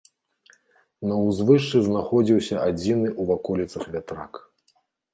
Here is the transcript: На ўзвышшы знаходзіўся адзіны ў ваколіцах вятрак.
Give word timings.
На 1.11 1.15
ўзвышшы 1.25 1.77
знаходзіўся 1.89 2.55
адзіны 2.67 3.09
ў 3.13 3.31
ваколіцах 3.31 3.83
вятрак. 3.95 4.33